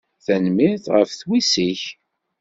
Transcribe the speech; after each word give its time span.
Tanemmirt 0.25 0.85
ɣef 0.93 1.09
twissi-k. 1.19 1.81